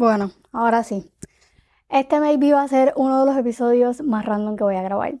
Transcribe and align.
Bueno, 0.00 0.30
ahora 0.50 0.82
sí. 0.82 1.12
Este 1.90 2.20
maybe 2.20 2.54
va 2.54 2.62
a 2.62 2.68
ser 2.68 2.94
uno 2.96 3.20
de 3.20 3.26
los 3.26 3.36
episodios 3.36 4.00
más 4.00 4.24
random 4.24 4.56
que 4.56 4.64
voy 4.64 4.76
a 4.76 4.82
grabar. 4.82 5.12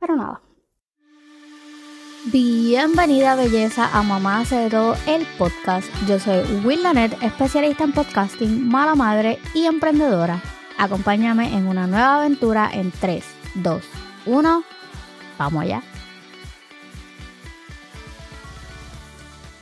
Pero 0.00 0.16
nada. 0.16 0.40
Bienvenida 2.32 3.36
belleza 3.36 3.88
a 3.96 4.02
Mamá 4.02 4.40
hace 4.40 4.70
todo 4.70 4.96
el 5.06 5.24
podcast. 5.38 5.86
Yo 6.08 6.18
soy 6.18 6.42
Will 6.64 6.82
Lanet, 6.82 7.16
especialista 7.22 7.84
en 7.84 7.92
podcasting, 7.92 8.68
mala 8.68 8.96
madre 8.96 9.38
y 9.54 9.66
emprendedora. 9.66 10.42
Acompáñame 10.78 11.56
en 11.56 11.68
una 11.68 11.86
nueva 11.86 12.16
aventura 12.16 12.70
en 12.72 12.90
3, 12.90 13.24
2, 13.54 13.84
1. 14.26 14.64
Vamos 15.38 15.62
allá. 15.62 15.80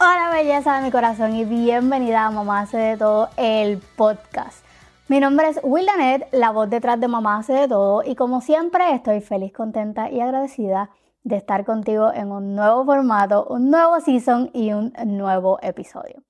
Hola 0.09 0.31
belleza 0.31 0.77
de 0.77 0.83
mi 0.83 0.93
corazón 0.93 1.35
y 1.35 1.45
bienvenida 1.45 2.27
a 2.27 2.31
Mamá 2.31 2.61
hace 2.61 2.79
de 2.79 2.97
todo 2.97 3.29
el 3.37 3.79
podcast. 3.97 4.65
Mi 5.09 5.19
nombre 5.19 5.49
es 5.49 5.59
Will 5.65 5.85
Lanet, 5.85 6.29
la 6.31 6.53
voz 6.53 6.71
detrás 6.71 7.01
de 7.01 7.09
Mamá 7.09 7.39
hace 7.39 7.55
de 7.55 7.67
todo 7.67 8.05
y 8.05 8.15
como 8.15 8.41
siempre 8.41 8.95
estoy 8.95 9.21
feliz, 9.21 9.53
contenta 9.53 10.09
y 10.09 10.21
agradecida 10.21 10.91
de 11.25 11.35
estar 11.35 11.65
contigo 11.65 12.13
en 12.15 12.31
un 12.31 12.55
nuevo 12.55 12.85
formato, 12.85 13.49
un 13.49 13.69
nuevo 13.69 13.99
season 13.99 14.49
y 14.55 14.73
un 14.73 14.93
nuevo 15.07 15.59
episodio. 15.61 16.23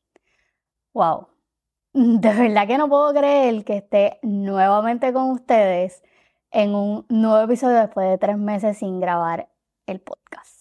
Wow, 0.95 1.29
de 1.93 2.33
verdad 2.33 2.67
que 2.67 2.79
no 2.79 2.89
puedo 2.89 3.13
creer 3.13 3.63
que 3.67 3.77
esté 3.77 4.19
nuevamente 4.23 5.13
con 5.13 5.33
ustedes 5.33 6.03
en 6.51 6.75
un 6.75 7.05
nuevo 7.11 7.45
episodio 7.45 7.77
después 7.77 8.09
de 8.09 8.17
tres 8.17 8.39
meses 8.39 8.79
sin 8.79 9.01
grabar 9.01 9.51
el 9.87 10.01
podcast. 10.01 10.56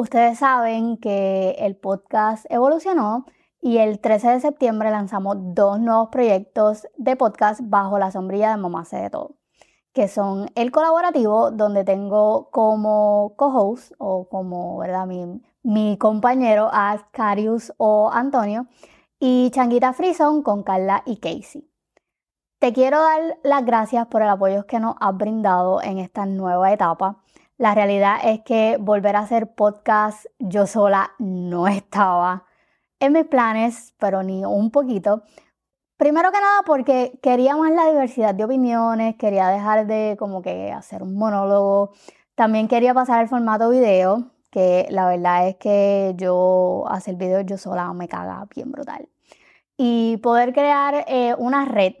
Ustedes 0.00 0.38
saben 0.38 0.96
que 0.98 1.56
el 1.58 1.74
podcast 1.74 2.46
evolucionó 2.50 3.24
y 3.60 3.78
el 3.78 3.98
13 3.98 4.28
de 4.28 4.40
septiembre 4.40 4.92
lanzamos 4.92 5.36
dos 5.40 5.80
nuevos 5.80 6.10
proyectos 6.10 6.86
de 6.96 7.16
podcast 7.16 7.62
bajo 7.64 7.98
la 7.98 8.12
sombrilla 8.12 8.50
de 8.50 8.58
Mamá 8.58 8.82
Hace 8.82 8.98
de 8.98 9.10
Todo, 9.10 9.34
que 9.92 10.06
son 10.06 10.52
el 10.54 10.70
colaborativo, 10.70 11.50
donde 11.50 11.82
tengo 11.82 12.48
como 12.52 13.34
co-host 13.36 13.90
o 13.98 14.28
como 14.28 14.78
¿verdad? 14.78 15.04
Mi, 15.08 15.42
mi 15.64 15.98
compañero 15.98 16.70
a 16.72 17.08
Carius 17.10 17.72
o 17.76 18.08
Antonio, 18.12 18.68
y 19.18 19.50
Changuita 19.50 19.94
Frison 19.94 20.44
con 20.44 20.62
Carla 20.62 21.02
y 21.06 21.16
Casey. 21.16 21.68
Te 22.60 22.72
quiero 22.72 23.02
dar 23.02 23.38
las 23.42 23.64
gracias 23.64 24.06
por 24.06 24.22
el 24.22 24.28
apoyo 24.28 24.64
que 24.64 24.78
nos 24.78 24.94
has 25.00 25.16
brindado 25.16 25.82
en 25.82 25.98
esta 25.98 26.24
nueva 26.24 26.72
etapa. 26.72 27.24
La 27.58 27.74
realidad 27.74 28.18
es 28.22 28.42
que 28.42 28.76
volver 28.78 29.16
a 29.16 29.20
hacer 29.20 29.52
podcast 29.52 30.26
yo 30.38 30.68
sola 30.68 31.10
no 31.18 31.66
estaba 31.68 32.44
en 33.00 33.12
mis 33.12 33.26
planes, 33.26 33.94
pero 33.98 34.22
ni 34.22 34.44
un 34.44 34.70
poquito. 34.70 35.22
Primero 35.96 36.30
que 36.30 36.40
nada 36.40 36.62
porque 36.64 37.18
quería 37.20 37.56
más 37.56 37.72
la 37.72 37.90
diversidad 37.90 38.32
de 38.32 38.44
opiniones, 38.44 39.16
quería 39.16 39.48
dejar 39.48 39.88
de 39.88 40.14
como 40.20 40.40
que 40.40 40.70
hacer 40.70 41.02
un 41.02 41.16
monólogo. 41.16 41.90
También 42.36 42.68
quería 42.68 42.94
pasar 42.94 43.18
al 43.18 43.28
formato 43.28 43.70
video, 43.70 44.30
que 44.52 44.86
la 44.90 45.08
verdad 45.08 45.48
es 45.48 45.56
que 45.56 46.14
yo 46.16 46.84
hacer 46.88 47.16
video 47.16 47.40
yo 47.40 47.58
sola 47.58 47.92
me 47.92 48.06
caga 48.06 48.46
bien 48.54 48.70
brutal. 48.70 49.08
Y 49.76 50.18
poder 50.18 50.52
crear 50.52 51.04
eh, 51.08 51.34
una 51.38 51.64
red, 51.64 51.94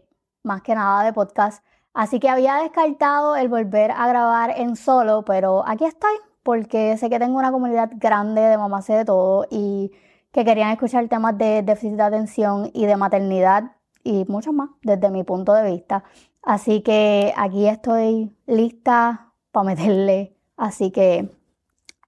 más 0.44 0.62
que 0.62 0.76
nada 0.76 1.02
de 1.02 1.12
podcast, 1.12 1.64
Así 1.98 2.20
que 2.20 2.28
había 2.28 2.54
descartado 2.58 3.34
el 3.34 3.48
volver 3.48 3.90
a 3.90 4.06
grabar 4.06 4.54
en 4.56 4.76
solo, 4.76 5.24
pero 5.24 5.64
aquí 5.66 5.84
estoy 5.84 6.14
porque 6.44 6.96
sé 6.96 7.10
que 7.10 7.18
tengo 7.18 7.36
una 7.36 7.50
comunidad 7.50 7.90
grande 7.96 8.40
de 8.40 8.56
mamás 8.56 8.86
de 8.86 9.04
todo 9.04 9.48
y 9.50 9.90
que 10.30 10.44
querían 10.44 10.70
escuchar 10.70 11.08
temas 11.08 11.36
de 11.36 11.62
déficit 11.62 11.96
de 11.96 12.02
atención 12.04 12.70
y 12.72 12.86
de 12.86 12.96
maternidad 12.96 13.72
y 14.04 14.24
mucho 14.28 14.52
más 14.52 14.70
desde 14.82 15.10
mi 15.10 15.24
punto 15.24 15.52
de 15.54 15.68
vista. 15.72 16.04
Así 16.44 16.82
que 16.82 17.34
aquí 17.36 17.66
estoy 17.66 18.32
lista 18.46 19.32
para 19.50 19.64
meterle. 19.66 20.36
Así 20.56 20.92
que 20.92 21.28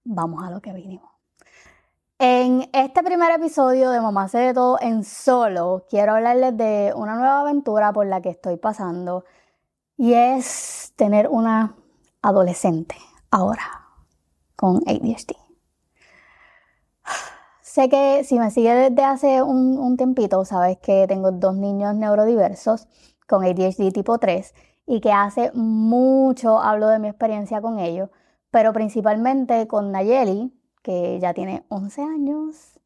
vamos 0.04 0.44
a 0.44 0.52
lo 0.52 0.60
que 0.60 0.72
vinimos. 0.72 1.10
En 2.20 2.70
este 2.72 3.02
primer 3.02 3.32
episodio 3.32 3.90
de 3.90 4.00
Mamá 4.00 4.28
de 4.28 4.54
todo 4.54 4.78
en 4.80 5.02
solo, 5.02 5.84
quiero 5.90 6.14
hablarles 6.14 6.56
de 6.56 6.92
una 6.94 7.16
nueva 7.16 7.40
aventura 7.40 7.92
por 7.92 8.06
la 8.06 8.20
que 8.20 8.28
estoy 8.28 8.56
pasando 8.56 9.24
y 10.00 10.14
es 10.14 10.94
tener 10.96 11.28
una 11.28 11.76
adolescente 12.22 12.94
ahora 13.30 13.84
con 14.56 14.76
ADHD. 14.86 15.36
Sé 17.60 17.90
que 17.90 18.24
si 18.24 18.38
me 18.38 18.50
sigue 18.50 18.72
desde 18.74 19.04
hace 19.04 19.42
un, 19.42 19.76
un, 19.76 19.98
tiempito, 19.98 20.46
sabes 20.46 20.78
que 20.78 21.04
tengo 21.06 21.32
dos 21.32 21.54
niños 21.54 21.94
neurodiversos 21.94 22.88
con 23.28 23.44
ADHD 23.44 23.92
tipo 23.92 24.16
3 24.16 24.54
y 24.86 25.02
que 25.02 25.12
hace 25.12 25.52
mucho 25.52 26.60
hablo 26.60 26.88
de 26.88 26.98
mi 26.98 27.08
experiencia 27.08 27.60
con 27.60 27.78
ellos, 27.78 28.08
pero 28.50 28.72
principalmente 28.72 29.68
con 29.68 29.92
Nayeli, 29.92 30.50
que 30.82 31.20
ya 31.20 31.34
tiene 31.34 31.66
11 31.68 32.02
años. 32.02 32.80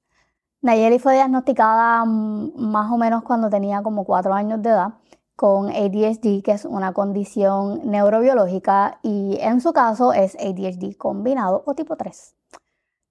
Nayeli 0.63 0.99
fue 0.99 1.15
diagnosticada 1.15 2.05
mm, 2.05 2.55
más 2.57 2.91
o 2.91 2.97
menos 2.97 3.23
cuando 3.23 3.49
tenía 3.51 3.85
como 3.85 4.05
4 4.05 4.35
años 4.35 4.61
de 4.63 4.71
edad 4.71 4.95
con 5.37 5.69
ADHD, 5.69 6.43
que 6.43 6.53
es 6.53 6.65
una 6.65 6.93
condición 6.93 7.81
neurobiológica, 7.91 8.99
y 9.03 9.39
en 9.41 9.61
su 9.61 9.73
caso 9.73 10.13
es 10.13 10.37
ADHD 10.37 10.97
combinado 10.97 11.63
o 11.67 11.75
tipo 11.75 11.97
3, 11.97 12.37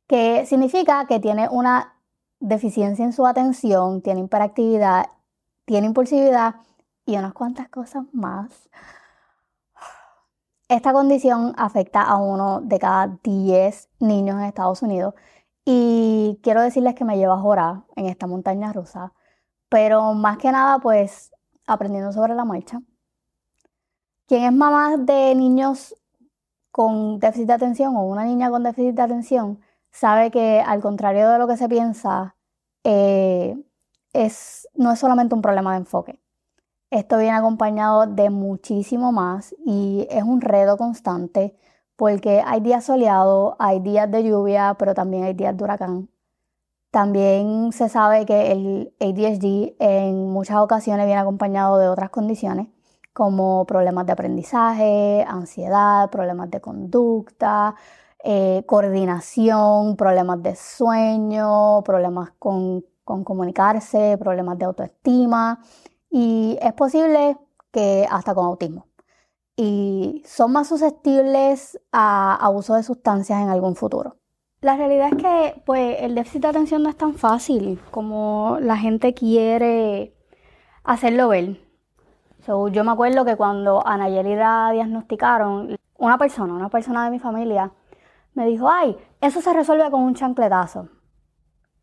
que 0.08 0.46
significa 0.46 1.06
que 1.08 1.20
tiene 1.20 1.50
una 1.50 1.94
deficiencia 2.40 3.06
en 3.06 3.14
su 3.14 3.26
atención, 3.26 4.02
tiene 4.02 4.22
hiperactividad, 4.22 5.06
tiene 5.66 5.88
impulsividad 5.88 6.56
y 7.06 7.18
unas 7.18 7.34
cuantas 7.34 7.70
cosas 7.70 8.04
más. 8.14 8.70
Esta 10.70 10.94
condición 10.94 11.54
afecta 11.58 12.02
a 12.02 12.18
uno 12.18 12.62
de 12.62 12.80
cada 12.80 13.20
10 13.24 13.90
niños 14.00 14.38
en 14.38 14.46
Estados 14.46 14.82
Unidos 14.82 15.14
y 15.66 16.40
quiero 16.42 16.62
decirles 16.62 16.96
que 16.96 17.06
me 17.06 17.18
lleva 17.18 17.36
a 17.36 17.42
jorar 17.42 17.84
en 17.96 18.08
esta 18.08 18.28
montaña 18.28 18.74
rusa, 18.74 19.14
pero 19.70 20.14
más 20.14 20.38
que 20.38 20.52
nada 20.52 20.80
pues 20.80 21.32
aprendiendo 21.68 22.12
sobre 22.12 22.36
la 22.36 22.46
marcha. 22.46 22.82
Quien 24.28 24.44
es 24.44 24.54
mamá 24.54 24.98
de 24.98 25.36
niños 25.36 25.96
con 26.72 27.20
déficit 27.20 27.48
de 27.48 27.54
atención 27.54 27.96
o 27.96 28.04
una 28.04 28.26
niña 28.26 28.50
con 28.50 28.64
déficit 28.64 28.96
de 28.96 29.02
atención 29.02 29.60
sabe 29.92 30.32
que 30.32 30.62
al 30.62 30.82
contrario 30.82 31.30
de 31.30 31.38
lo 31.38 31.48
que 31.48 31.58
se 31.58 31.70
piensa, 31.70 32.36
eh, 32.84 33.56
es, 34.14 34.68
no 34.76 34.92
es 34.92 35.00
solamente 35.00 35.36
un 35.36 35.42
problema 35.42 35.74
de 35.74 35.80
enfoque. 35.80 36.20
Esto 36.90 37.18
viene 37.18 37.38
acompañado 37.38 38.06
de 38.08 38.30
muchísimo 38.30 39.12
más 39.12 39.56
y 39.66 40.08
es 40.10 40.24
un 40.24 40.42
reto 40.42 40.78
constante 40.78 41.56
porque 41.96 42.44
hay 42.46 42.62
días 42.62 42.86
soleados, 42.86 43.56
hay 43.60 43.80
días 43.80 44.10
de 44.12 44.24
lluvia, 44.24 44.76
pero 44.78 44.94
también 44.94 45.24
hay 45.24 45.34
días 45.34 45.56
de 45.58 45.64
huracán. 45.64 46.10
También 46.94 47.72
se 47.72 47.90
sabe 47.90 48.24
que 48.24 48.52
el 48.52 48.94
ADHD 49.00 49.74
en 49.80 50.30
muchas 50.30 50.58
ocasiones 50.58 51.08
viene 51.08 51.20
acompañado 51.20 51.80
de 51.80 51.88
otras 51.88 52.12
condiciones 52.12 52.68
como 53.14 53.66
problemas 53.66 54.06
de 54.06 54.12
aprendizaje, 54.12 55.26
ansiedad, 55.28 56.12
problemas 56.12 56.52
de 56.52 56.62
conducta, 56.62 57.74
eh, 58.24 58.64
coordinación, 58.68 59.96
problemas 59.98 60.44
de 60.44 60.56
sueño, 60.56 61.82
problemas 61.84 62.30
con, 62.38 62.86
comunicarse, 63.04 64.16
problemas 64.20 64.60
de 64.60 64.66
autoestima 64.66 65.64
y 66.12 66.60
es 66.62 66.74
posible 66.74 67.40
que 67.72 68.08
hasta 68.08 68.36
con 68.36 68.46
autismo. 68.46 68.86
Y 69.56 70.22
son 70.28 70.52
más 70.52 70.68
susceptibles 70.68 71.80
a 71.92 72.36
abuso 72.36 72.76
de 72.76 72.84
sustancias 72.84 73.42
en 73.42 73.50
algún 73.50 73.76
futuro. 73.76 74.18
La 74.64 74.78
realidad 74.78 75.10
es 75.12 75.22
que 75.22 75.62
pues, 75.66 75.98
el 76.00 76.16
déficit 76.16 76.44
de 76.44 76.48
atención 76.48 76.84
no 76.84 76.90
es 76.90 76.96
tan 76.96 77.16
fácil 77.16 77.82
como 77.92 78.60
la 78.62 78.78
gente 78.78 79.14
quiere 79.14 80.16
hacerlo 80.86 81.28
ver. 81.28 81.60
yo 82.48 82.84
me 82.86 82.92
acuerdo 82.92 83.26
que 83.26 83.36
cuando 83.36 83.86
a 83.86 83.98
Nayeli 83.98 84.38
la 84.38 84.70
diagnosticaron, 84.72 85.76
una 85.98 86.18
persona, 86.18 86.54
una 86.54 86.70
persona 86.70 87.04
de 87.04 87.12
mi 87.12 87.20
familia, 87.20 87.74
me 88.36 88.46
dijo, 88.46 88.70
ay, 88.70 88.96
eso 89.20 89.42
se 89.42 89.52
resuelve 89.52 89.92
con 89.92 90.02
un 90.02 90.16
chancletazo. 90.16 90.88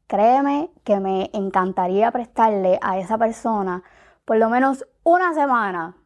Créeme 0.06 0.71
que 0.82 1.00
me 1.00 1.29
encantaría 1.35 2.11
prestarle 2.11 2.79
a 2.81 2.99
esa 2.99 3.19
persona 3.19 3.82
por 4.25 4.38
lo 4.38 4.49
menos 4.49 4.87
una 5.03 5.35
semana 5.35 5.99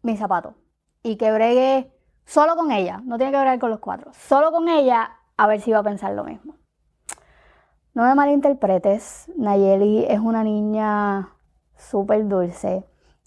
mi 0.00 0.16
zapato 0.16 0.54
y 1.02 1.16
que 1.16 1.30
bregue 1.32 1.92
solo 2.24 2.56
con 2.56 2.72
ella, 2.72 3.02
no 3.04 3.18
tiene 3.18 3.30
que 3.30 3.38
bregar 3.38 3.58
con 3.58 3.68
los 3.68 3.80
cuatro, 3.80 4.10
solo 4.14 4.50
con 4.52 4.70
ella 4.70 5.18
a 5.36 5.46
ver 5.46 5.60
si 5.60 5.72
va 5.72 5.78
a 5.78 5.82
pensar 5.82 6.12
lo 6.12 6.24
mismo. 6.24 6.56
No 7.94 8.04
me 8.04 8.14
malinterpretes, 8.14 9.30
Nayeli 9.36 10.06
es 10.08 10.18
una 10.18 10.42
niña 10.42 11.28
súper 11.76 12.26
dulce, 12.26 12.84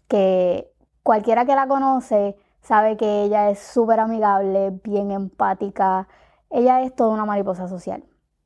que 0.08 0.72
cualquiera 1.04 1.46
que 1.46 1.56
la 1.56 1.68
conoce 1.68 2.36
sabe 2.62 2.98
que 2.98 3.24
ella 3.24 3.52
es 3.52 3.60
súper 3.60 4.00
amigable, 4.00 4.72
bien 4.84 5.12
empática, 5.12 6.08
ella 6.50 6.82
es 6.82 6.96
toda 6.96 7.12
una 7.12 7.26
mariposa 7.26 7.68
social. 7.68 8.04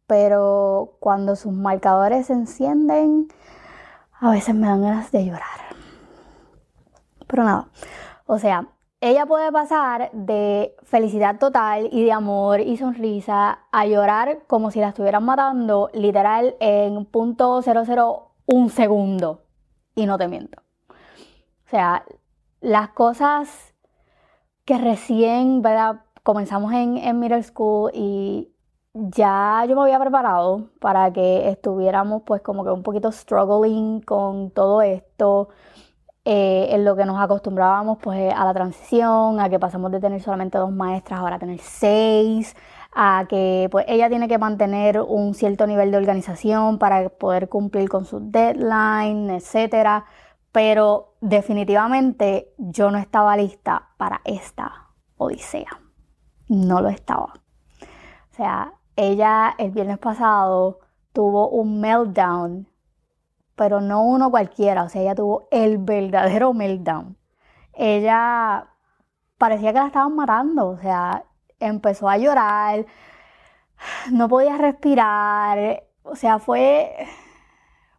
Pero 0.08 0.98
cuando 1.00 1.36
sus 1.36 1.54
marcadores 1.54 2.28
se 2.28 2.34
encienden, 2.34 3.28
a 4.20 4.32
veces 4.32 4.56
me 4.56 4.68
dan 4.68 4.82
ganas 4.82 5.12
de 5.12 5.26
llorar. 5.26 5.60
Pero 7.28 7.44
nada, 7.44 7.70
o 8.26 8.40
sea, 8.40 8.68
ella 9.02 9.26
puede 9.26 9.52
pasar 9.52 10.12
de 10.12 10.76
felicidad 10.84 11.40
total 11.40 11.88
y 11.92 12.04
de 12.04 12.12
amor 12.12 12.60
y 12.60 12.76
sonrisa 12.76 13.60
a 13.72 13.86
llorar 13.86 14.44
como 14.48 14.72
si 14.72 14.80
la 14.80 14.90
estuvieran 14.90 15.24
matando 15.24 15.90
literal 15.94 16.56
en 16.60 17.06
punto 17.06 17.62
un 18.46 18.70
segundo. 18.70 19.44
Y 19.96 20.06
no 20.06 20.18
te 20.18 20.28
miento. 20.28 20.62
O 20.90 21.70
sea, 21.70 22.04
las 22.62 22.90
cosas 22.90 23.74
que 24.66 24.78
recién. 24.78 25.64
Comenzamos 26.24 26.74
en, 26.74 26.98
en 26.98 27.20
middle 27.20 27.42
school 27.42 27.92
y 27.94 28.52
ya 28.94 29.66
yo 29.68 29.76
me 29.76 29.84
había 29.84 30.00
preparado 30.00 30.70
para 30.80 31.12
que 31.12 31.50
estuviéramos 31.50 32.24
pues 32.24 32.42
como 32.42 32.64
que 32.64 32.70
un 32.70 32.84
poquito 32.84 33.12
struggling 33.12 34.02
con 34.02 34.52
todo 34.52 34.82
esto 34.82 35.50
eh, 36.26 36.68
en 36.72 36.86
lo 36.86 36.96
que 36.96 37.06
nos 37.06 37.20
acostumbrábamos 37.20 37.98
pues 38.02 38.34
a 38.34 38.46
la 38.46 38.54
transición, 38.54 39.40
a 39.40 39.50
que 39.50 39.60
pasamos 39.60 39.92
de 39.92 40.00
tener 40.00 40.22
solamente 40.22 40.58
dos 40.58 40.72
maestras 40.72 41.20
ahora 41.20 41.38
a 41.38 41.40
tener 41.40 41.60
seis, 41.60 42.56
a 42.94 43.26
que 43.30 43.68
pues 43.72 43.86
ella 43.88 44.10
tiene 44.10 44.28
que 44.28 44.38
mantener 44.38 45.00
un 45.02 45.34
cierto 45.34 45.66
nivel 45.68 45.92
de 45.92 45.98
organización 45.98 46.78
para 46.78 47.10
poder 47.10 47.50
cumplir 47.50 47.90
con 47.90 48.06
su 48.06 48.20
deadline, 48.20 49.30
etcétera. 49.30 50.06
Pero 50.52 51.16
definitivamente 51.22 52.54
yo 52.58 52.92
no 52.92 52.98
estaba 52.98 53.38
lista 53.38 53.90
para 53.98 54.22
esta 54.26 54.90
odisea. 55.18 55.70
No 56.48 56.82
lo 56.82 56.90
estaba. 56.90 57.34
O 58.32 58.36
sea, 58.36 58.74
ella 58.96 59.54
el 59.58 59.72
viernes 59.72 60.00
pasado 60.00 60.80
tuvo 61.14 61.50
un 61.50 61.80
meltdown 61.80 62.69
pero 63.60 63.82
no 63.82 64.04
uno 64.04 64.32
cualquiera, 64.32 64.84
o 64.84 64.90
sea, 64.90 65.02
ella 65.02 65.16
tuvo 65.16 65.50
el 65.52 65.80
verdadero 65.80 66.54
meltdown. 66.54 67.18
Ella 67.74 68.70
parecía 69.38 69.74
que 69.74 69.80
la 69.80 69.88
estaban 69.88 70.16
matando, 70.16 70.70
o 70.70 70.78
sea, 70.78 71.26
empezó 71.60 72.08
a 72.08 72.18
llorar, 72.18 72.86
no 74.14 74.30
podía 74.30 74.58
respirar, 74.58 75.84
o 76.04 76.16
sea, 76.16 76.40
fue, 76.40 76.90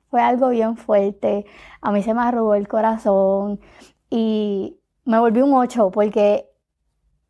fue 0.08 0.22
algo 0.22 0.48
bien 0.48 0.78
fuerte. 0.78 1.44
A 1.82 1.92
mí 1.92 2.02
se 2.02 2.14
me 2.14 2.22
arrugó 2.22 2.54
el 2.54 2.66
corazón 2.66 3.60
y 4.08 4.80
me 5.04 5.18
volví 5.18 5.42
un 5.42 5.52
8 5.52 5.90
porque 5.90 6.48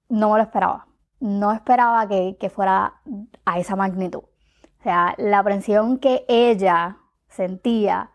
no 0.08 0.30
me 0.30 0.36
lo 0.36 0.44
esperaba. 0.44 0.86
No 1.18 1.50
esperaba 1.50 2.06
que, 2.06 2.36
que 2.38 2.48
fuera 2.48 3.00
a 3.44 3.58
esa 3.58 3.74
magnitud. 3.74 4.22
O 4.22 4.82
sea, 4.84 5.16
la 5.18 5.42
presión 5.42 5.98
que 5.98 6.24
ella 6.28 6.98
sentía 7.26 8.12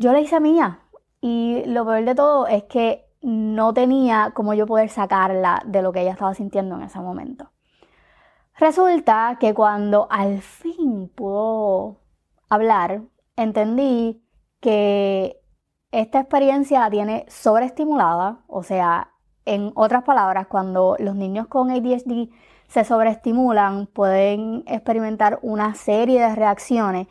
yo 0.00 0.12
la 0.12 0.20
hice 0.20 0.40
mía 0.40 0.80
y 1.20 1.62
lo 1.66 1.84
peor 1.84 2.06
de 2.06 2.14
todo 2.14 2.46
es 2.46 2.64
que 2.64 3.06
no 3.20 3.74
tenía 3.74 4.32
como 4.34 4.54
yo 4.54 4.66
poder 4.66 4.88
sacarla 4.88 5.62
de 5.66 5.82
lo 5.82 5.92
que 5.92 6.00
ella 6.00 6.12
estaba 6.12 6.32
sintiendo 6.32 6.74
en 6.76 6.82
ese 6.84 6.98
momento. 7.00 7.50
Resulta 8.56 9.36
que 9.38 9.52
cuando 9.52 10.08
al 10.10 10.40
fin 10.40 11.12
pudo 11.14 11.98
hablar, 12.48 13.02
entendí 13.36 14.24
que 14.60 15.38
esta 15.92 16.20
experiencia 16.20 16.80
la 16.80 16.90
tiene 16.90 17.26
sobreestimulada, 17.28 18.40
o 18.46 18.62
sea, 18.62 19.12
en 19.44 19.70
otras 19.74 20.04
palabras, 20.04 20.46
cuando 20.46 20.96
los 20.98 21.14
niños 21.14 21.46
con 21.46 21.70
ADHD 21.70 22.30
se 22.68 22.84
sobreestimulan, 22.84 23.86
pueden 23.86 24.64
experimentar 24.66 25.40
una 25.42 25.74
serie 25.74 26.20
de 26.22 26.34
reacciones 26.34 27.06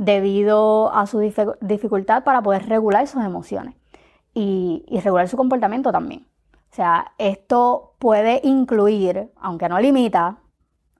debido 0.00 0.90
a 0.94 1.06
su 1.06 1.18
dificultad 1.60 2.24
para 2.24 2.40
poder 2.40 2.66
regular 2.66 3.06
sus 3.06 3.22
emociones 3.22 3.74
y, 4.32 4.82
regular 5.04 5.28
su 5.28 5.36
comportamiento 5.36 5.92
también. 5.92 6.26
O 6.72 6.74
sea, 6.74 7.12
esto 7.18 7.92
puede 7.98 8.40
incluir, 8.42 9.30
aunque 9.36 9.68
no 9.68 9.78
limita, 9.78 10.38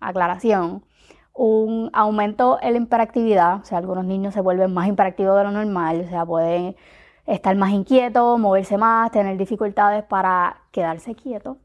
aclaración, 0.00 0.84
un 1.32 1.88
aumento 1.94 2.58
en 2.60 2.74
la 2.74 2.78
hiperactividad, 2.80 3.60
o 3.60 3.64
sea, 3.64 3.78
algunos 3.78 4.04
niños 4.04 4.34
se 4.34 4.42
vuelven 4.42 4.74
más 4.74 4.86
hiperactivos 4.86 5.34
de 5.38 5.44
lo 5.44 5.50
normal, 5.50 6.02
o 6.04 6.08
sea, 6.10 6.26
pueden 6.26 6.76
estar 7.24 7.56
más 7.56 7.70
inquietos, 7.70 8.38
moverse 8.38 8.76
más, 8.76 9.10
tener 9.12 9.38
dificultades 9.38 10.04
para 10.04 10.60
quedarse 10.72 11.14
quietos. 11.14 11.56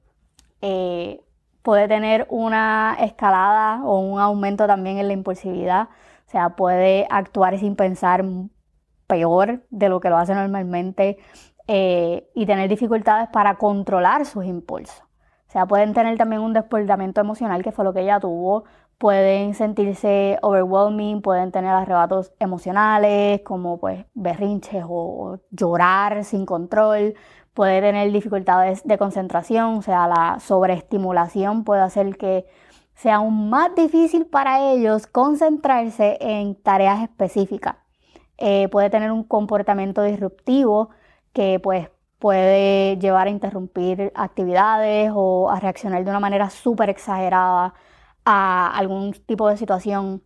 Eh, 0.61 1.21
puede 1.63 1.89
tener 1.89 2.27
una 2.29 2.95
escalada 3.01 3.83
o 3.83 3.99
un 3.99 4.21
aumento 4.21 4.67
también 4.67 4.99
en 4.99 5.07
la 5.07 5.13
impulsividad, 5.13 5.89
sea, 6.35 6.49
puede 6.49 7.07
actuar 7.09 7.57
sin 7.57 7.77
pensar 7.77 8.25
peor 9.07 9.63
de 9.69 9.87
lo 9.87 10.01
que 10.01 10.09
lo 10.09 10.17
hace 10.17 10.35
normalmente 10.35 11.17
eh, 11.65 12.29
y 12.35 12.45
tener 12.45 12.67
dificultades 12.67 13.29
para 13.29 13.55
controlar 13.55 14.25
sus 14.25 14.43
impulsos. 14.43 15.01
O 15.47 15.51
sea, 15.51 15.65
pueden 15.65 15.93
tener 15.93 16.17
también 16.17 16.41
un 16.41 16.51
desbordamiento 16.51 17.21
emocional, 17.21 17.63
que 17.63 17.71
fue 17.71 17.85
lo 17.85 17.93
que 17.93 18.01
ella 18.01 18.19
tuvo. 18.19 18.65
Pueden 18.97 19.53
sentirse 19.53 20.37
overwhelming, 20.41 21.21
pueden 21.21 21.53
tener 21.53 21.71
arrebatos 21.71 22.33
emocionales, 22.39 23.39
como 23.43 23.79
pues 23.79 24.05
berrinches 24.13 24.83
o 24.85 25.39
llorar 25.51 26.25
sin 26.25 26.45
control. 26.45 27.13
Puede 27.53 27.79
tener 27.79 28.11
dificultades 28.11 28.85
de 28.85 28.97
concentración, 28.97 29.77
o 29.77 29.81
sea, 29.81 30.09
la 30.09 30.39
sobreestimulación 30.41 31.63
puede 31.63 31.81
hacer 31.81 32.17
que 32.17 32.45
sea 32.95 33.15
aún 33.15 33.49
más 33.49 33.75
difícil 33.75 34.25
para 34.25 34.71
ellos 34.71 35.07
concentrarse 35.07 36.17
en 36.21 36.55
tareas 36.55 37.01
específicas. 37.03 37.75
Eh, 38.37 38.67
puede 38.69 38.89
tener 38.89 39.11
un 39.11 39.23
comportamiento 39.23 40.03
disruptivo 40.03 40.89
que 41.33 41.59
pues 41.59 41.89
puede 42.19 42.97
llevar 42.97 43.27
a 43.27 43.29
interrumpir 43.29 44.11
actividades 44.15 45.11
o 45.13 45.49
a 45.49 45.59
reaccionar 45.59 46.03
de 46.03 46.09
una 46.09 46.19
manera 46.19 46.49
súper 46.49 46.89
exagerada 46.89 47.73
a 48.25 48.77
algún 48.77 49.13
tipo 49.13 49.47
de 49.49 49.57
situación 49.57 50.23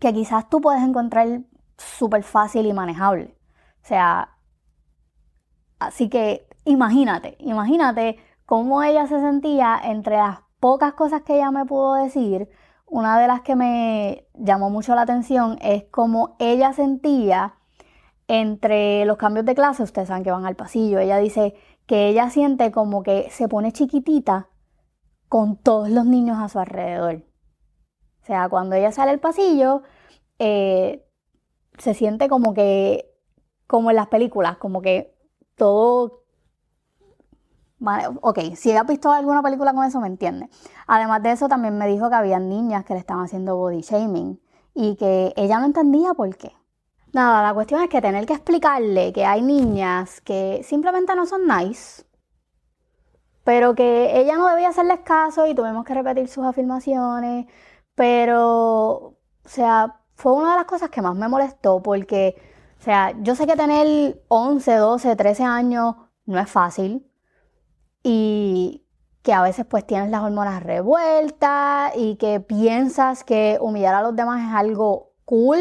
que 0.00 0.12
quizás 0.12 0.48
tú 0.48 0.60
puedes 0.60 0.82
encontrar 0.82 1.42
súper 1.78 2.22
fácil 2.24 2.66
y 2.66 2.72
manejable. 2.72 3.36
O 3.82 3.86
sea, 3.86 4.36
así 5.78 6.08
que 6.08 6.46
imagínate, 6.64 7.36
imagínate 7.40 8.18
cómo 8.46 8.82
ella 8.82 9.06
se 9.06 9.20
sentía 9.20 9.80
entre 9.84 10.16
las 10.16 10.43
pocas 10.64 10.94
cosas 10.94 11.20
que 11.20 11.34
ella 11.34 11.50
me 11.50 11.66
pudo 11.66 11.92
decir, 11.92 12.48
una 12.86 13.20
de 13.20 13.28
las 13.28 13.42
que 13.42 13.54
me 13.54 14.26
llamó 14.32 14.70
mucho 14.70 14.94
la 14.94 15.02
atención 15.02 15.58
es 15.60 15.84
cómo 15.90 16.36
ella 16.38 16.72
sentía 16.72 17.58
entre 18.28 19.04
los 19.04 19.18
cambios 19.18 19.44
de 19.44 19.54
clase, 19.54 19.82
ustedes 19.82 20.08
saben 20.08 20.24
que 20.24 20.30
van 20.30 20.46
al 20.46 20.56
pasillo, 20.56 21.00
ella 21.00 21.18
dice 21.18 21.54
que 21.84 22.08
ella 22.08 22.30
siente 22.30 22.72
como 22.72 23.02
que 23.02 23.28
se 23.28 23.46
pone 23.46 23.72
chiquitita 23.72 24.48
con 25.28 25.58
todos 25.58 25.90
los 25.90 26.06
niños 26.06 26.38
a 26.40 26.48
su 26.48 26.58
alrededor. 26.58 27.16
O 28.22 28.24
sea, 28.24 28.48
cuando 28.48 28.74
ella 28.74 28.90
sale 28.90 29.10
al 29.10 29.20
pasillo, 29.20 29.82
eh, 30.38 31.06
se 31.76 31.92
siente 31.92 32.30
como 32.30 32.54
que, 32.54 33.14
como 33.66 33.90
en 33.90 33.96
las 33.96 34.06
películas, 34.06 34.56
como 34.56 34.80
que 34.80 35.14
todo 35.56 36.23
Ok, 38.20 38.38
si 38.56 38.72
has 38.72 38.86
visto 38.86 39.10
alguna 39.10 39.42
película 39.42 39.72
con 39.72 39.84
eso, 39.84 40.00
me 40.00 40.08
entiende. 40.08 40.48
Además 40.86 41.22
de 41.22 41.32
eso, 41.32 41.48
también 41.48 41.76
me 41.78 41.86
dijo 41.86 42.08
que 42.08 42.14
había 42.16 42.38
niñas 42.38 42.84
que 42.84 42.94
le 42.94 43.00
estaban 43.00 43.24
haciendo 43.24 43.56
body 43.56 43.80
shaming 43.82 44.40
y 44.74 44.96
que 44.96 45.32
ella 45.36 45.58
no 45.58 45.66
entendía 45.66 46.14
por 46.14 46.36
qué. 46.36 46.52
Nada, 47.12 47.42
la 47.42 47.54
cuestión 47.54 47.80
es 47.82 47.88
que 47.88 48.00
tener 48.02 48.26
que 48.26 48.32
explicarle 48.34 49.12
que 49.12 49.24
hay 49.24 49.40
niñas 49.42 50.20
que 50.20 50.62
simplemente 50.64 51.14
no 51.14 51.26
son 51.26 51.46
nice, 51.46 52.04
pero 53.44 53.74
que 53.74 54.18
ella 54.18 54.36
no 54.36 54.48
debía 54.48 54.68
hacerles 54.70 55.00
caso 55.00 55.46
y 55.46 55.54
tuvimos 55.54 55.84
que 55.84 55.94
repetir 55.94 56.28
sus 56.28 56.44
afirmaciones, 56.44 57.46
pero, 57.94 58.96
o 58.96 59.16
sea, 59.44 60.00
fue 60.16 60.32
una 60.32 60.52
de 60.52 60.56
las 60.56 60.64
cosas 60.66 60.90
que 60.90 61.02
más 61.02 61.14
me 61.14 61.28
molestó 61.28 61.82
porque, 61.82 62.34
o 62.80 62.82
sea, 62.82 63.12
yo 63.22 63.34
sé 63.36 63.46
que 63.46 63.56
tener 63.56 64.22
11, 64.28 64.74
12, 64.76 65.16
13 65.16 65.44
años 65.44 65.94
no 66.26 66.38
es 66.40 66.50
fácil, 66.50 67.06
y 68.04 68.84
que 69.22 69.32
a 69.32 69.42
veces 69.42 69.64
pues 69.64 69.86
tienes 69.86 70.10
las 70.10 70.22
hormonas 70.22 70.62
revueltas 70.62 71.92
y 71.96 72.16
que 72.16 72.40
piensas 72.40 73.24
que 73.24 73.58
humillar 73.60 73.94
a 73.94 74.02
los 74.02 74.14
demás 74.14 74.46
es 74.46 74.54
algo 74.54 75.12
cool. 75.24 75.58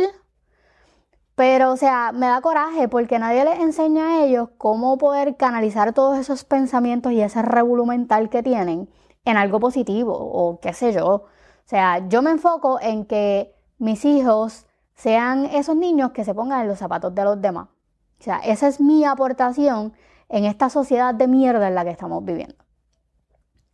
Pero, 1.35 1.71
o 1.71 1.77
sea, 1.77 2.11
me 2.11 2.27
da 2.27 2.41
coraje 2.41 2.87
porque 2.89 3.17
nadie 3.17 3.45
les 3.45 3.59
enseña 3.59 4.07
a 4.07 4.25
ellos 4.25 4.49
cómo 4.57 4.97
poder 4.97 5.37
canalizar 5.37 5.93
todos 5.93 6.19
esos 6.19 6.43
pensamientos 6.43 7.13
y 7.13 7.21
ese 7.21 7.41
revuelo 7.41 7.85
mental 7.85 8.29
que 8.29 8.43
tienen 8.43 8.89
en 9.25 9.37
algo 9.37 9.59
positivo 9.59 10.13
o 10.13 10.59
qué 10.59 10.73
sé 10.73 10.91
yo. 10.91 11.07
O 11.07 11.27
sea, 11.65 12.07
yo 12.09 12.21
me 12.21 12.31
enfoco 12.31 12.79
en 12.81 13.05
que 13.05 13.55
mis 13.79 14.03
hijos 14.03 14.67
sean 14.93 15.45
esos 15.45 15.77
niños 15.77 16.11
que 16.11 16.25
se 16.25 16.35
pongan 16.35 16.61
en 16.61 16.67
los 16.67 16.79
zapatos 16.79 17.15
de 17.15 17.23
los 17.23 17.41
demás. 17.41 17.69
O 18.19 18.23
sea, 18.23 18.37
esa 18.39 18.67
es 18.67 18.81
mi 18.81 19.05
aportación 19.05 19.93
en 20.33 20.45
esta 20.45 20.69
sociedad 20.71 21.13
de 21.13 21.27
mierda 21.27 21.67
en 21.67 21.75
la 21.75 21.83
que 21.83 21.91
estamos 21.91 22.25
viviendo. 22.25 22.55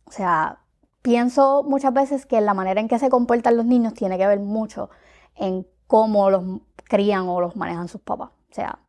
O 0.04 0.12
sea, 0.12 0.58
pienso 1.00 1.62
muchas 1.62 1.94
veces 1.94 2.26
que 2.26 2.38
la 2.42 2.52
manera 2.52 2.82
en 2.82 2.88
que 2.88 2.98
se 2.98 3.08
comportan 3.08 3.56
los 3.56 3.64
niños 3.64 3.94
tiene 3.94 4.18
que 4.18 4.26
ver 4.26 4.40
mucho 4.40 4.90
en 5.36 5.66
cómo 5.86 6.28
los 6.28 6.44
crían 6.84 7.26
o 7.30 7.40
los 7.40 7.56
manejan 7.56 7.88
sus 7.88 8.02
papás. 8.02 8.28
O 8.50 8.54
sea, 8.54 8.80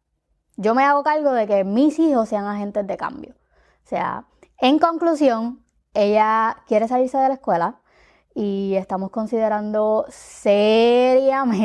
yo 0.58 0.76
me 0.76 0.84
hago 0.84 1.02
cargo 1.04 1.32
de 1.32 1.48
que 1.48 1.64
mis 1.64 1.98
hijos 1.98 2.28
sean 2.28 2.46
agentes 2.46 2.86
de 2.86 2.98
cambio. 2.98 3.36
O 3.86 3.88
sea, 3.88 4.26
en 4.58 4.78
conclusión, 4.78 5.64
ella 5.94 6.58
quiere 6.68 6.90
salirse 6.90 7.20
de 7.20 7.30
la 7.30 7.36
escuela 7.36 7.80
y 8.36 8.76
estamos 8.76 9.12
considerando 9.12 10.06
seriamente 10.10 11.64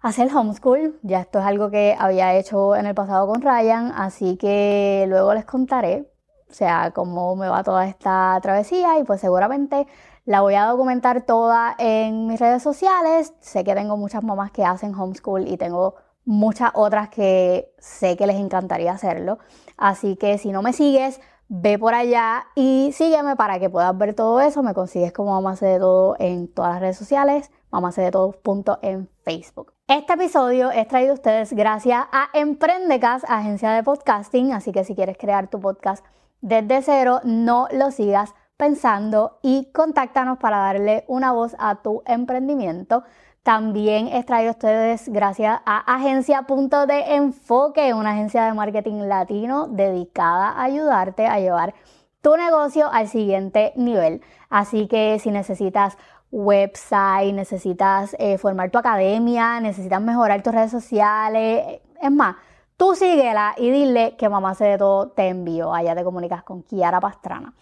hacer 0.00 0.34
homeschool. 0.34 0.98
Ya 1.02 1.20
esto 1.20 1.38
es 1.38 1.44
algo 1.44 1.70
que 1.70 1.96
había 1.98 2.34
hecho 2.34 2.76
en 2.76 2.86
el 2.86 2.94
pasado 2.94 3.26
con 3.26 3.42
Ryan, 3.42 3.92
así 3.96 4.36
que 4.36 5.06
luego 5.08 5.34
les 5.34 5.44
contaré, 5.44 6.10
o 6.48 6.52
sea, 6.52 6.92
cómo 6.94 7.36
me 7.36 7.48
va 7.48 7.62
toda 7.64 7.86
esta 7.86 8.38
travesía 8.42 8.98
y 8.98 9.04
pues 9.04 9.20
seguramente 9.20 9.86
la 10.24 10.40
voy 10.40 10.54
a 10.54 10.66
documentar 10.66 11.22
toda 11.22 11.74
en 11.78 12.26
mis 12.26 12.40
redes 12.40 12.62
sociales. 12.62 13.34
Sé 13.40 13.64
que 13.64 13.74
tengo 13.74 13.96
muchas 13.96 14.22
mamás 14.22 14.50
que 14.50 14.64
hacen 14.64 14.94
homeschool 14.94 15.48
y 15.48 15.56
tengo 15.56 15.94
muchas 16.24 16.72
otras 16.74 17.08
que 17.08 17.72
sé 17.78 18.16
que 18.16 18.26
les 18.26 18.36
encantaría 18.36 18.92
hacerlo. 18.92 19.38
Así 19.76 20.16
que 20.16 20.38
si 20.38 20.50
no 20.50 20.62
me 20.62 20.72
sigues, 20.72 21.20
ve 21.48 21.78
por 21.78 21.94
allá 21.94 22.46
y 22.54 22.90
sígueme 22.92 23.36
para 23.36 23.58
que 23.58 23.70
puedas 23.70 23.96
ver 23.96 24.14
todo 24.14 24.40
eso. 24.40 24.62
Me 24.62 24.74
consigues 24.74 25.12
como 25.12 25.32
Mamá 25.32 25.54
de 25.54 25.78
Todo 25.78 26.16
en 26.18 26.48
todas 26.52 26.72
las 26.72 26.80
redes 26.80 26.96
sociales, 26.98 27.50
mamá 27.76 27.90
de 27.94 28.10
todo 28.10 28.32
punto 28.32 28.78
en 28.80 29.08
Facebook. 29.22 29.72
Este 29.86 30.14
episodio 30.14 30.70
es 30.70 30.88
traído 30.88 31.12
a 31.12 31.14
ustedes 31.14 31.52
gracias 31.52 32.06
a 32.10 32.30
Emprendecast, 32.32 33.24
agencia 33.28 33.70
de 33.70 33.82
podcasting. 33.82 34.52
Así 34.52 34.72
que 34.72 34.82
si 34.84 34.94
quieres 34.94 35.18
crear 35.18 35.48
tu 35.48 35.60
podcast 35.60 36.04
desde 36.40 36.80
cero, 36.80 37.20
no 37.24 37.68
lo 37.72 37.90
sigas 37.90 38.34
pensando 38.56 39.38
y 39.42 39.70
contáctanos 39.72 40.38
para 40.38 40.56
darle 40.56 41.04
una 41.06 41.32
voz 41.32 41.54
a 41.58 41.82
tu 41.82 42.02
emprendimiento. 42.06 43.04
También 43.42 44.08
es 44.08 44.24
traído 44.24 44.50
a 44.50 44.52
ustedes 44.52 45.08
gracias 45.10 45.60
a 45.66 45.94
Agencia 45.94 46.42
Punto 46.42 46.86
de 46.86 47.14
Enfoque, 47.14 47.92
una 47.92 48.12
agencia 48.12 48.44
de 48.44 48.54
marketing 48.54 49.02
latino 49.02 49.68
dedicada 49.68 50.48
a 50.48 50.62
ayudarte 50.62 51.26
a 51.26 51.38
llevar 51.40 51.74
tu 52.22 52.36
negocio 52.36 52.90
al 52.90 53.06
siguiente 53.06 53.72
nivel. 53.76 54.20
Así 54.48 54.88
que 54.88 55.18
si 55.20 55.30
necesitas 55.30 55.96
website, 56.30 57.32
necesitas 57.32 58.16
eh, 58.18 58.38
formar 58.38 58.70
tu 58.70 58.78
academia, 58.78 59.60
necesitas 59.60 60.00
mejorar 60.00 60.42
tus 60.42 60.54
redes 60.54 60.70
sociales, 60.70 61.80
es 62.00 62.10
más, 62.10 62.36
tú 62.76 62.94
síguela 62.94 63.54
y 63.56 63.70
dile 63.70 64.16
que 64.16 64.28
Mamá 64.28 64.54
se 64.54 64.64
de 64.64 64.78
todo 64.78 65.08
te 65.08 65.28
envió. 65.28 65.74
Allá 65.74 65.94
te 65.94 66.04
comunicas 66.04 66.42
con 66.42 66.62
Kiara 66.62 67.00
Pastrana. 67.00 67.54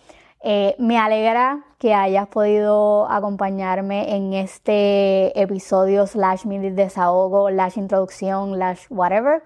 Eh, 0.47 0.75
me 0.79 0.99
alegra 0.99 1.65
que 1.79 1.95
hayas 1.95 2.29
podido 2.29 3.11
acompañarme 3.11 4.15
en 4.15 4.35
este 4.35 5.41
episodio 5.41 6.07
slash 6.07 6.45
mini 6.45 6.69
desahogo, 6.69 7.49
slash 7.49 7.79
introducción, 7.79 8.55
slash 8.55 8.87
whatever. 8.91 9.43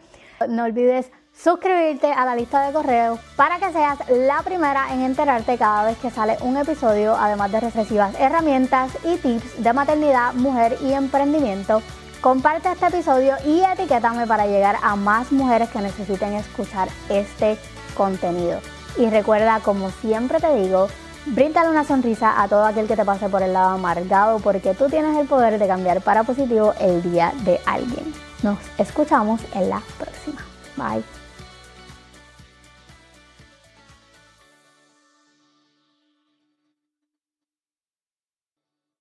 No 0.48 0.64
olvides 0.64 1.12
suscribirte 1.42 2.10
a 2.10 2.24
la 2.24 2.34
lista 2.34 2.66
de 2.66 2.72
correos 2.72 3.20
para 3.36 3.58
que 3.58 3.72
seas 3.72 3.98
la 4.10 4.42
primera 4.42 4.92
en 4.92 5.02
enterarte 5.02 5.56
cada 5.56 5.84
vez 5.84 5.96
que 5.98 6.10
sale 6.10 6.36
un 6.40 6.56
episodio, 6.56 7.16
además 7.16 7.52
de 7.52 7.60
reflexivas 7.60 8.14
herramientas 8.18 8.92
y 9.04 9.16
tips 9.16 9.62
de 9.62 9.72
maternidad, 9.72 10.34
mujer 10.34 10.76
y 10.82 10.92
emprendimiento. 10.92 11.80
Comparte 12.20 12.72
este 12.72 12.86
episodio 12.86 13.36
y 13.46 13.60
etiquétame 13.60 14.26
para 14.26 14.46
llegar 14.46 14.76
a 14.82 14.96
más 14.96 15.30
mujeres 15.30 15.68
que 15.70 15.80
necesiten 15.80 16.32
escuchar 16.32 16.88
este 17.08 17.56
contenido. 17.96 18.60
Y 18.96 19.08
recuerda, 19.08 19.60
como 19.60 19.90
siempre 19.90 20.40
te 20.40 20.52
digo, 20.56 20.88
bríndale 21.26 21.68
una 21.68 21.84
sonrisa 21.84 22.42
a 22.42 22.48
todo 22.48 22.64
aquel 22.64 22.88
que 22.88 22.96
te 22.96 23.04
pase 23.04 23.28
por 23.28 23.42
el 23.42 23.52
lado 23.52 23.70
amargado 23.70 24.40
porque 24.40 24.74
tú 24.74 24.88
tienes 24.88 25.16
el 25.16 25.28
poder 25.28 25.60
de 25.60 25.68
cambiar 25.68 26.00
para 26.00 26.24
positivo 26.24 26.74
el 26.80 27.00
día 27.02 27.32
de 27.44 27.60
alguien. 27.64 28.12
Nos 28.42 28.58
escuchamos 28.78 29.40
en 29.54 29.70
la 29.70 29.80
próxima. 29.98 30.42
Bye. 30.76 31.17